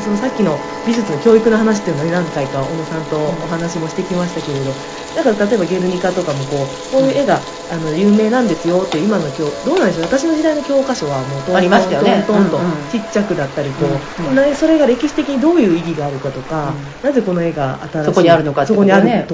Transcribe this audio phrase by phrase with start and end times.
[0.00, 4.72] そのさっきの美術の教育の話っていうのに何回か小野さんとお話もしてきましたけれど
[5.14, 12.24] だから例えばゲルニカとかもこうこういう絵があの有名なんですよって今の教どうなんでしょう私の時代の教科書はもうトントンありましたよね。
[12.26, 14.34] トントンとちっちゃくだったりこう、うん。
[14.34, 18.74] なそれが歴史的にどういう意義があるかとか、なぜこの絵が新しいそこにあるのかと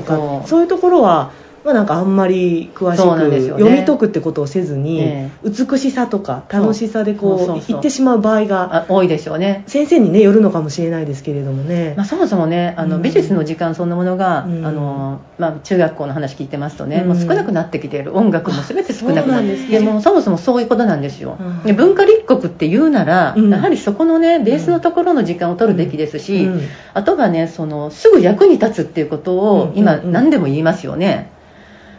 [0.02, 0.46] かうん。
[0.46, 1.32] そういうところは
[1.64, 3.62] まあ、なんかあんまり詳しそうなんですよね。
[3.62, 7.66] く読み解くってことをせずに、え美しさとか楽しさでこうそうそうそう。
[7.68, 9.62] 言ってしまう場合があ多いでしょうね。
[9.66, 13.02] 先生にねよるのかもしれないですけれどもね、まあ、そもそもねあの、うん。
[13.02, 14.66] 美術の時間そんなものが、うん。
[14.66, 17.08] あのまあ、中学校の話聞いてますとね、うん。
[17.08, 18.16] もう少なくなってきている。
[18.16, 19.80] 音楽も全て少なくなってあそうなんですね。
[19.80, 21.62] もそもそもそういうことなんですよ、うん。
[21.62, 23.50] で文化立国って言うなら、うん。
[23.50, 26.60] やはりそこのねベースのところの時間を取るべきですし、うん。
[26.94, 29.78] あとはねそのすぐ役に立つっていうことをうん。
[29.78, 31.31] 今何でも言いますよね、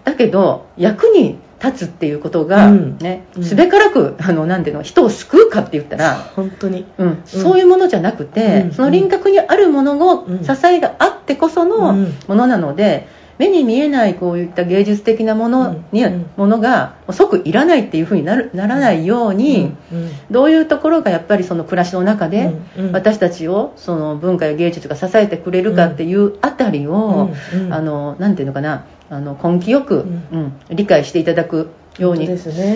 [0.04, 2.98] だけど役に立つっていうことがうん。
[2.98, 3.44] ね、うん。
[3.44, 6.86] すべからくあのなんていうの人を救うかって言ったら本当に。
[6.98, 8.72] うん、そういうものじゃなくて、うん。
[8.74, 10.44] その輪郭にあるもののうん。
[10.44, 12.14] 支えがあってこそのうん。
[12.28, 13.08] ものなので、
[13.40, 16.26] 目に見えないこういった芸術的なものに、うん。
[16.36, 20.12] ものが即いらないっていうふうになるならないように、うん。
[20.30, 22.54] どういうところがやっぱりその暮らしの中で、
[22.92, 27.30] 私たちをその文化や芸術が支えてくれるかっていうあたりを、
[27.72, 28.84] あのなんていうのかな
[29.14, 31.70] あの根気よく、ううん理解していただく
[32.00, 32.26] ように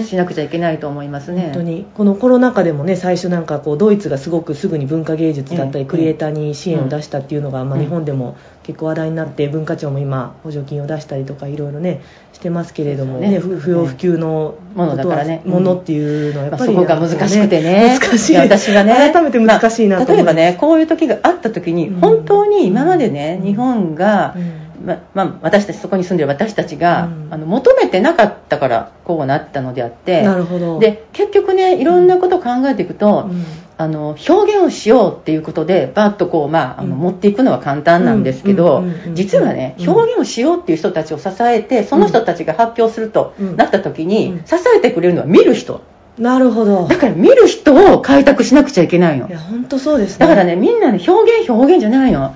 [0.03, 1.45] しなくちゃいけないと思いますね。
[1.45, 1.87] 本当に。
[1.95, 5.87] このコロナ禍でもね最初なんかこうドイツがすごくすぐに文化芸術だったり、うん。
[5.87, 7.81] クリエイターに支援を出したっていうのが、まあ、うん。
[7.81, 13.31] 日本でも結構話題になって文化庁も今補助金を出したりとかいろいろねしてますけれども、ね。
[13.31, 15.41] ね不不要不急のものだからね。
[15.45, 17.97] ものっていうのはやっぱり、まあそこが難しくてね。
[17.99, 18.33] 難しい。
[18.33, 18.93] や私がね。
[18.93, 22.01] 改めて難しいなとまあ例えばねこういう時があった時にうん。
[22.01, 23.47] 本当に今までね、うん。
[23.47, 27.27] 日本が、うんままあ、私たちそこに住んでる私たちが、うん。
[27.29, 30.79] あの求めてなかったからこうなったのであってなるほど。
[30.79, 33.45] で結局ねいろんなことを考えていくと、うん。
[33.79, 37.01] あの表現をしようっていうことでバッとこう、まあ、あのうん。
[37.01, 39.89] 持っていくのは簡単なんですけど、実はねうん。
[39.89, 43.55] 表現をしようっていう人たちを支えてその人たちが発表するとうん。
[43.57, 44.45] なった時に、うん。
[44.45, 45.81] 支えてくれるのは見る人。
[46.17, 46.87] なるほど。
[46.87, 49.27] だから見る人を開拓しなくちゃいけないの。
[49.27, 50.25] いや本当そうですね。
[50.25, 52.35] だからねみんなね表現表現じゃないの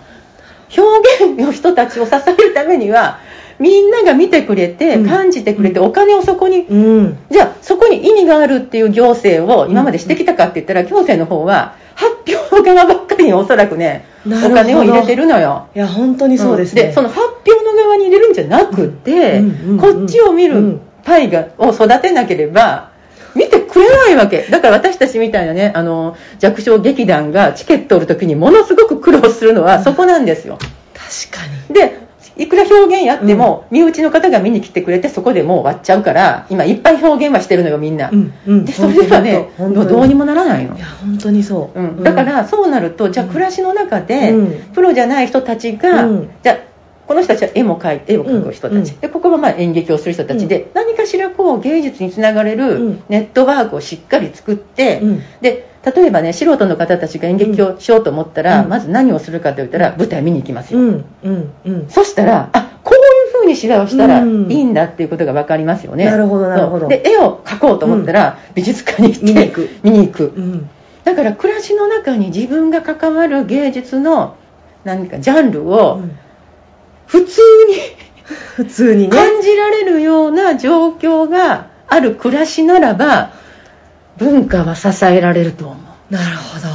[0.77, 3.19] 表現の人たちを支えるためには
[3.59, 5.07] みんなが見てくれてうん。
[5.07, 7.17] 感じてくれて、お金をそこにうん。
[7.29, 12.11] じゃあそこに意味があるっていう行政を今までしてきたかって言ったら行政の方は発
[12.51, 15.67] 表側ばっかりにおそらくねお金を入れてるのよ。
[15.75, 16.85] いや本当にそうですね、ん。
[16.87, 19.43] でその発表の側に入れるんじゃなくて、
[19.79, 20.81] こっちを見るうん。
[21.03, 22.90] パイがを育てなければ
[23.71, 24.43] くれないわけ。
[24.43, 30.57] だから私たちみたいなねあの弱小劇団がチケットを売る時にものすごく苦労するのはそこなんですよ。
[30.93, 31.73] 確かに。
[31.73, 32.01] で
[32.37, 38.65] いくら表現やっても、身内の方が見に来てくれてそこでもう終わっちゃうから今いっぱい表現はしてるのよみんな、うんうん。
[38.65, 40.75] でそれではねどうにもならないの。
[40.75, 44.73] いや本当にそう、うん、だからそうなるとじゃあ暮らしの中で、うん。
[44.73, 46.29] プロじゃない人たちが、うん。
[46.41, 46.57] じゃあ
[47.11, 48.99] この人たちは絵も描いて絵を描く人たち、うん。
[49.01, 53.03] でここはまあ演劇をする人たちで、何かしらこう芸術につながれうるん。
[53.09, 55.21] ネットワークをしっかり作って、うん。
[55.41, 58.69] で例えばね素人の方たちが演劇をしようと思ったら、うん。
[58.69, 61.05] まず何をするかと言ったら舞台見に行きますよ、うん。
[61.23, 61.51] うん。
[61.65, 61.89] うん。
[61.89, 64.49] そしたらあこういう風に芝居をしたらいうん。
[64.49, 66.87] いんだっていうことが分かりますよね、なるほどなるほど。
[66.87, 69.69] で絵を描こうと思ったら、美術館に行って見に行く。
[69.83, 70.23] 見に行く。
[70.33, 70.69] うん。
[71.03, 74.37] だから暮らしの中に自分が関わる芸術の
[74.85, 76.17] 何かジャンルをうん
[77.11, 77.75] 普通に。
[78.55, 79.09] 普通にね。
[79.09, 83.33] 感じられるような状況がある暮らしならば
[84.17, 86.13] 文化は支えられると思う。
[86.13, 86.67] なるほど。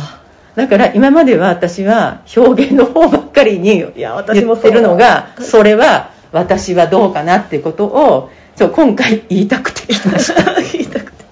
[0.56, 10.54] だから今までは私は表現の方ばっかりにいや私も言ってるのがそれは私はどうかなっていうことをそう今回言いたくて言いました。
[10.72, 11.24] 言いたくて。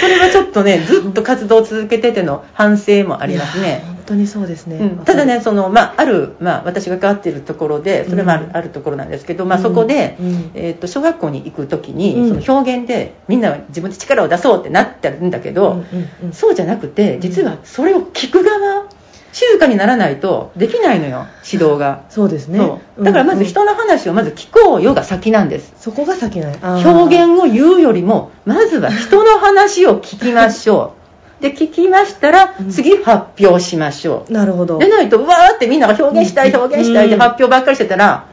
[0.00, 3.82] それはちょっとねずっと活動を続けてての反省もありますね。
[3.86, 5.04] 本当にそうですね、うん。
[5.04, 10.50] ただねその、まあ、ある、まあ、私が関わっているところでそれもある,、うんあるところなんですけど、まあ、そこで、うん。
[10.54, 12.42] えー、と小学校に行く時に、うん。
[12.42, 16.32] その表現でみんな自分で力を出そうってなってるんだけど、うんうんうん。
[16.32, 18.86] そうじゃなくて実はそれを聞く側
[19.32, 22.58] 静かにならないとできないのよ指導が、 そうですね。
[22.98, 25.72] だからまず人の話をまず聞こうよが先なんです。
[25.78, 26.90] そこが先ないあー。
[26.90, 30.99] 表現を言うよりもまずは人の話を聞きましょう
[31.40, 32.70] で聞きましたらうん。
[32.70, 34.32] 次発表しましょう。
[34.32, 34.78] なるほど。
[34.78, 36.60] でないとうわーってみんなが表現したいうん。
[36.60, 37.20] 表現したいってうん。
[37.20, 38.26] 発表ばっかりしてたら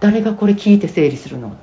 [0.00, 1.56] 誰がこれ聞いて整理するの、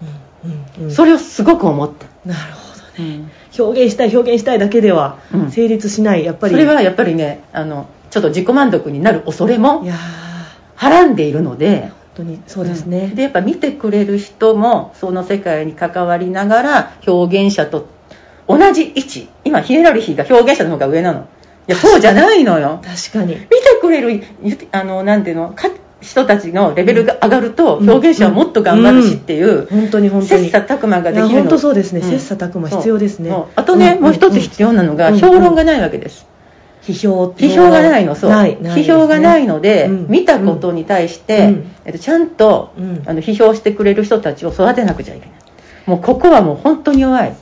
[0.44, 0.82] うん。
[0.82, 0.86] うん。
[0.86, 0.92] うん。
[0.92, 2.60] それをすごく思った、なるほ
[2.98, 3.32] どね。
[3.58, 5.52] 表現したい表現したいだけではうん。
[5.52, 6.54] 成立しないやっぱり。
[6.54, 9.86] それはやっぱりねあのちょっと自己満足になる恐れも
[10.76, 11.92] はらんでいるので。
[12.20, 13.16] 本当にそうですね、ん。
[13.16, 17.88] でやっぱ見てくれる人もその世界に関わりながら表現者と
[18.50, 19.30] 同じ位置。
[19.46, 21.28] 今ヒエラルヒーが表現者の方が上なの。
[21.68, 22.82] やそうじゃないのよ。
[22.84, 23.36] 確かに。
[23.36, 23.50] 見て
[23.80, 25.54] くれるゆあのなんていうの？
[25.54, 25.70] か
[26.02, 30.50] 人たちのレベルが上がると表現者はもっと頑張るしっていう、本当に本当に。
[30.50, 32.00] 切磋琢磨ができる本当そうですね。
[32.00, 32.04] ん。
[32.04, 33.32] 切磋琢磨必要ですね。
[33.56, 34.04] あとね、うん。
[34.04, 35.20] もう一つ必要なのが、うん。
[35.20, 36.26] 評論がないわけです、
[36.82, 38.32] 批評批評がないのそう。
[38.32, 40.08] 批評がないので、うん。
[40.08, 41.72] 見たことに対して、うん。
[41.86, 43.04] えっと、ちゃんと、うん。
[43.06, 45.40] あの批評してくれる人たちを育てなくちゃいけない。
[45.86, 47.38] もうここはもう本当に弱い、本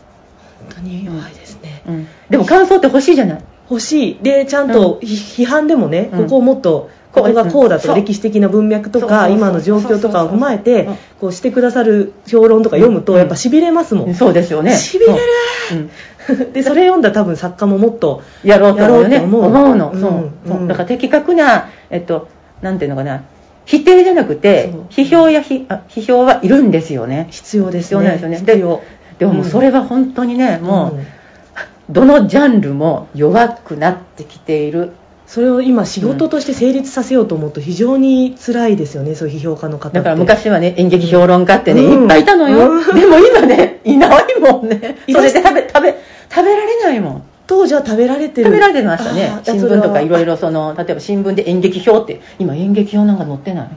[0.77, 1.81] 当に弱いですね。
[1.87, 3.43] うん、でも感想って欲しいじゃない？
[3.69, 4.19] 欲しい。
[4.21, 6.23] でちゃんとひ批判でもね、うん。
[6.23, 13.19] ここをもっとここがこうだと歴史的な文脈とか今の状況とかを踏まえてうんこうしてくださる評論とか読むとうん。
[13.19, 14.75] やっぱしびれますもん、そうですよね。
[14.75, 15.19] しびれる。
[15.71, 15.75] う。
[15.75, 16.53] ん。
[16.53, 20.01] でそれ読んだら多分作家ももっとやろうと思うの、うん。
[20.01, 20.67] そう。
[20.67, 22.29] だから的確なえっと
[22.61, 23.23] なんていうのかな。
[23.65, 27.27] 否定じゃなくて批評や批評はいるんですよね。
[27.31, 28.37] 必要です必要なんですよね。
[28.37, 28.81] 必要
[29.19, 31.07] でももうそれは本当にね、もう、うん
[31.89, 34.91] どのジャンルも弱くなってきている。
[35.25, 39.97] それを今仕事として成立させようと思うと非常に辛いですよねそういう批評家の方って。
[39.99, 42.03] だから昔はね演劇評論家ってね、うん。
[42.03, 42.85] いっぱいいたのよ、うん。
[42.93, 44.97] でも今ねいないもんね。
[45.09, 45.95] それで食べ食べ
[46.29, 47.23] 食べられないもん。
[47.47, 48.47] 当時は食べられてる。
[48.47, 53.69] 食べられてましたね新聞とかいろいろろその例えば新聞で演劇表って今演劇表なんか載ってない？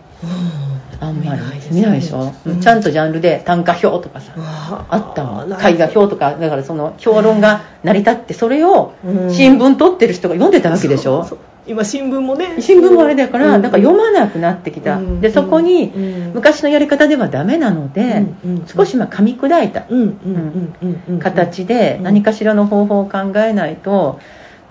[1.00, 5.52] あんまり見ないでしょ、ちゃんとジャンルで短歌表とかさあったもん。
[5.52, 9.34] 絵画表とかだからその評論が成り立ってそれをうん。
[9.34, 11.26] 新聞取ってる人が読んでたわけでしょ？
[11.66, 12.56] 今新聞もね。
[12.60, 13.62] 新聞もあれだから、うん。
[13.62, 15.20] なんか読まなくなってきた、うん。
[15.20, 16.32] でそこにうん。
[16.34, 18.56] 昔のやり方ではダメなので、うん。
[18.58, 18.66] うん。
[18.66, 20.00] 少しまあ噛み砕いたうん。
[20.00, 20.08] うん。
[20.08, 20.74] うん。
[20.82, 21.02] うん。
[21.08, 21.18] うん。
[21.18, 22.04] 形でうん。
[22.04, 24.18] 何かしらの方法を考えないと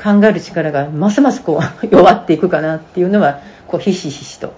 [0.02, 4.54] 考える力がますますこう 弱っていくかなっていうのはこうひしひしと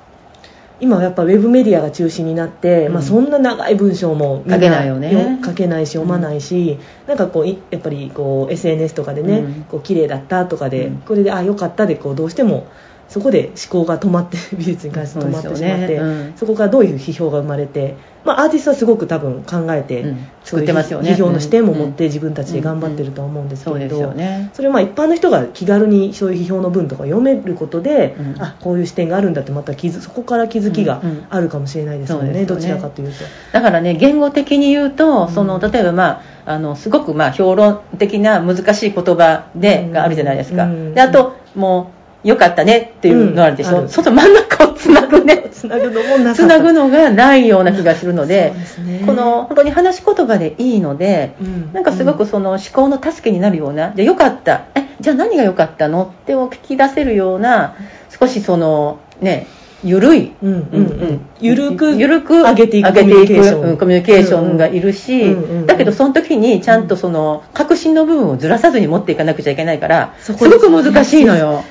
[0.81, 2.93] 今はやっぱウェブメディアが中心になって、うん。
[2.93, 5.39] まあ、そんな長い文章も書けないよね。
[5.45, 9.63] 書けないし読まないし、なんかこういやっぱりこう SNS とかでね、うん。
[9.63, 10.97] こう綺麗だったとかで、うん。
[10.97, 12.67] これであよかったでこうどうしても
[13.11, 16.47] そこで思考が止まって 美術に関して止まってしまってねうん。
[16.47, 20.17] こからどういう批評が生まれて、まあ、アーティストはすごく多分考えて、うん。
[20.45, 21.11] 作ってますよね。
[21.11, 21.91] 批評の視点も持っうん。
[21.91, 24.13] て自分たちで頑張ってるとは思うんですけど、
[24.53, 28.41] それをまあ一般の人が気軽にそういう批評の文とか読めることで、うん。
[28.41, 32.45] あこういう視点があるんだってまた気づそこから気づきがあるかもしれないですよね,、ね。
[32.45, 33.15] どちらかというと。
[33.51, 35.33] だからね言語的に言うと、うん。
[35.33, 39.91] その例えばまああのすごくまあ評論的な難しい言葉で、うん。
[39.91, 40.93] があるじゃないですか、うん。
[40.93, 43.89] であともうよかったねっていうのがあるでしょ、うんある。
[43.89, 45.49] その真ん中をつなぐね。
[45.51, 48.53] つなぐのもなつなぐのがないような気がするので
[48.85, 49.03] ね。
[49.05, 51.73] この本当に話し言葉でいいので、うん。
[51.73, 54.65] なんかすごくその思考の助けになるような、じゃあよかった。
[54.75, 57.75] えじゃあ何が良かったのってを聞き出せるような
[58.19, 59.47] 少しそのね
[59.83, 61.21] ゆるい、うんうんうん。
[61.39, 63.61] ゆるくゆるく上げていくコミュニケーション。
[63.61, 65.65] うんコミュニケーションがいるし、うんうんうん。
[65.65, 71.63] だけどその時にちゃんとその確信の部分をずらさずに持っていかなくちゃいけないからすごく難しいのよ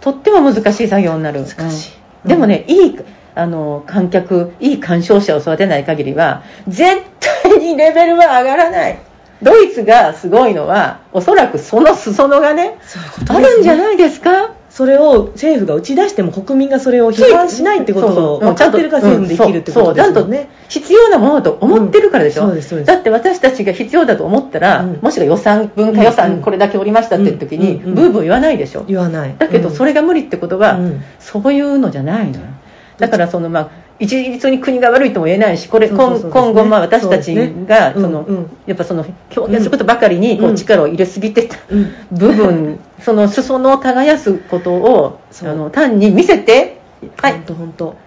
[0.00, 1.42] とっても難しい作業になる。
[1.44, 1.92] 難しい。
[2.24, 2.28] うん。
[2.28, 2.98] でもねいい
[3.34, 8.98] あの観客いい鑑賞者を育てない限りは絶対にレベルは上がらない。
[9.40, 14.52] ドイツがすごいのはおそらくその裾野がねそういうことあるんじゃないですか？
[14.70, 20.50] それを政府が打ち出しても国民がそれを批判しないってことを分かってるから政府できるってことですよね。
[20.68, 22.48] 必要なものと思ってるからでしょ、うん。
[22.48, 22.88] そうですそうです。
[22.88, 24.98] だって私たちが必要だと思ったら、うん。
[25.00, 26.14] もしくは予算文化予うん。
[26.14, 27.88] 算これだけおりましたっていう時に、うん。
[27.88, 27.94] うん。
[27.94, 29.34] ブーブー言わないでしょ、言わない。
[29.38, 31.02] だけどそれが無理ってことは、うん。
[31.18, 32.46] そういうのじゃないのよ。
[32.98, 39.04] だからそのまあ一律に国が悪いとも言えないしこれ今今後まあ私たちがうんそのうんやっぱその
[39.36, 40.56] 表現することばかりにこううん。
[40.56, 41.92] 力を入れすぎてたうん。
[42.12, 46.78] 部分 その裾野を耕すことをあの単に見せて
[47.16, 47.42] はい。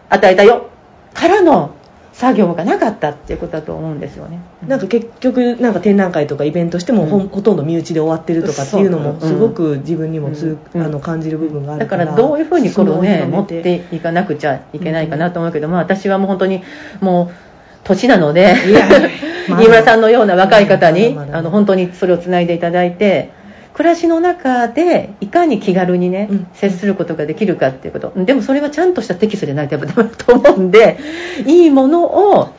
[0.10, 0.68] 与えたよ。
[1.14, 1.72] からの
[2.14, 4.42] 作業がなかったっていうことだと思うんですよね。
[4.68, 7.28] なんか結局なんか展覧会とかイベントしてもほ,、うん。
[7.30, 10.82] ほとんど身内で終わってるとかっていうのもすごく自分にもつ、うん。
[10.82, 12.18] あの感じる部分があだかるから。
[12.18, 16.64] らどういうふうにこれをね持っていかなくちゃいけないかなと思うけど、まあ、私はもう本当に
[17.00, 17.34] もう
[17.84, 18.56] 年なので
[19.48, 23.32] 飯村さんのような若い方にあの本当にそれをつないでいただいて
[23.74, 26.48] 暮らしの中でいかに気軽にね、うん。
[26.54, 28.14] 接することができるかっていうこと。
[28.16, 31.00] でもそれはちゃんとしたテキストじゃないとやっぱと思うんで
[31.46, 32.54] いいものを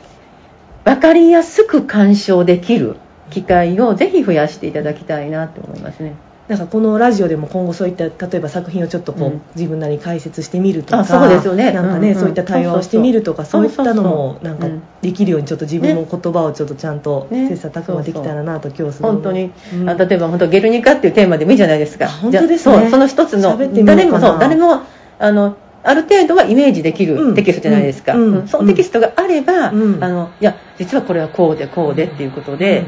[0.83, 2.97] 分かりやすく鑑賞できる
[3.29, 6.15] 機会をぜひ増やしていただきたいなと思いますね。
[6.47, 9.41] なんかこのラジオでも今後そういった例えば作品をちょっとこう、うん。
[9.55, 11.71] 自分なりに解説してみるとかあそうですよね。
[11.71, 12.19] なんかね、うんうん。
[12.19, 14.83] そういった対話をしてみるとかそそういったのもなんかうん。
[15.01, 17.47] できるようにちょっと自分の言葉をちょっとちゃんとね。
[17.47, 19.89] 切磋琢磨できたらなと今日すごい本当に、うん。
[19.89, 22.05] あ例えば本当ゲルニカっていうテーマでもいいじゃないですか。
[22.05, 22.89] あ本当ですね。
[22.89, 24.81] その一つの誰もそう誰も
[25.19, 27.27] あのある程度はイメージできうん。
[27.29, 28.33] るテキストじゃないですか、うん。
[28.39, 28.47] うん。
[28.47, 30.03] そのテキストがあれば、うん。
[30.03, 32.85] あのいや実はこれはこうでこうでっていうことで、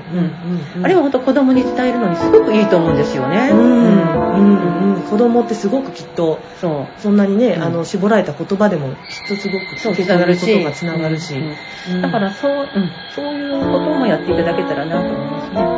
[0.84, 3.52] あれは本当子供に伝えるのにすごくいいと思うんですよね。
[5.10, 7.02] 子供ってすごくきっとそう。
[7.02, 10.74] そんなにね、あの絞られた言葉でもきっとすごくそうつながるし。
[10.74, 11.36] つながるし、
[12.02, 15.75] だからそう、うん、そういうこともやっていただけたらなと思いますね。